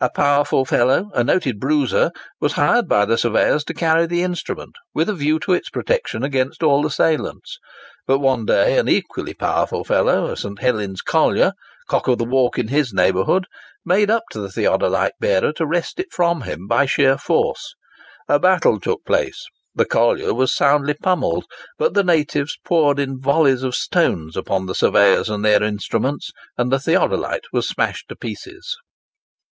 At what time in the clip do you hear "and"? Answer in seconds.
25.28-25.44, 26.56-26.72